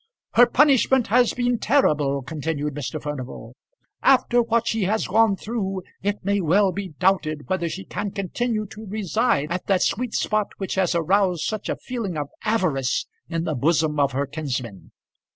"Her 0.33 0.47
punishment 0.47 1.05
has 1.09 1.35
been 1.35 1.59
terrible," 1.59 2.23
continued 2.23 2.73
Mr. 2.73 2.99
Furnival. 2.99 3.55
"After 4.01 4.41
what 4.41 4.67
she 4.67 4.85
has 4.85 5.05
gone 5.05 5.35
through, 5.35 5.83
it 6.01 6.25
may 6.25 6.41
well 6.41 6.71
be 6.71 6.93
doubted 6.97 7.47
whether 7.47 7.69
she 7.69 7.85
can 7.85 8.09
continue 8.09 8.65
to 8.65 8.87
reside 8.87 9.51
at 9.51 9.67
that 9.67 9.83
sweet 9.83 10.15
spot 10.15 10.53
which 10.57 10.73
has 10.73 10.95
aroused 10.95 11.43
such 11.43 11.69
a 11.69 11.75
feeling 11.75 12.17
of 12.17 12.29
avarice 12.43 13.05
in 13.29 13.43
the 13.43 13.53
bosom 13.53 13.99
of 13.99 14.11
her 14.13 14.25
kinsman. 14.25 14.91